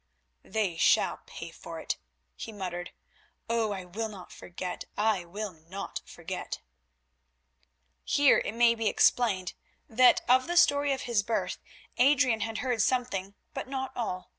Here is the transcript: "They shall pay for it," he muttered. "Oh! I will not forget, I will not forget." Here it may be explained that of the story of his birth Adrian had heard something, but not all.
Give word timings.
"They 0.43 0.77
shall 0.77 1.19
pay 1.27 1.51
for 1.51 1.79
it," 1.79 1.97
he 2.35 2.51
muttered. 2.51 2.89
"Oh! 3.47 3.71
I 3.71 3.85
will 3.85 4.09
not 4.09 4.31
forget, 4.31 4.85
I 4.97 5.25
will 5.25 5.53
not 5.53 6.01
forget." 6.07 6.59
Here 8.03 8.39
it 8.43 8.53
may 8.55 8.73
be 8.73 8.87
explained 8.87 9.53
that 9.87 10.21
of 10.27 10.47
the 10.47 10.57
story 10.57 10.91
of 10.91 11.01
his 11.01 11.21
birth 11.21 11.59
Adrian 11.99 12.39
had 12.39 12.57
heard 12.65 12.81
something, 12.81 13.35
but 13.53 13.67
not 13.67 13.95
all. 13.95 14.29